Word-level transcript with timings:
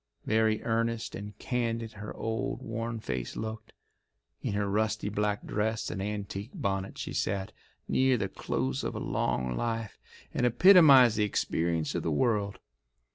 Very 0.25 0.63
earnest 0.63 1.13
and 1.13 1.37
candid 1.37 1.91
her 1.93 2.11
old, 2.15 2.63
worn 2.63 2.99
face 2.99 3.35
looked. 3.35 3.71
In 4.41 4.53
her 4.53 4.67
rusty 4.67 5.09
black 5.09 5.45
dress 5.45 5.91
and 5.91 6.01
antique 6.01 6.49
bonnet 6.55 6.97
she 6.97 7.13
sat, 7.13 7.51
near 7.87 8.17
the 8.17 8.27
close 8.27 8.83
of 8.83 8.95
a 8.95 8.99
long 8.99 9.55
life, 9.55 9.99
and 10.33 10.43
epitomised 10.43 11.17
the 11.17 11.23
experience 11.23 11.93
of 11.93 12.01
the 12.01 12.09
world. 12.11 12.57